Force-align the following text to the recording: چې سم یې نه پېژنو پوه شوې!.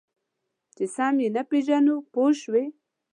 چې 0.75 0.85
سم 0.95 1.15
یې 1.23 1.29
نه 1.35 1.43
پېژنو 1.49 1.95
پوه 2.13 2.31
شوې!. 2.41 2.65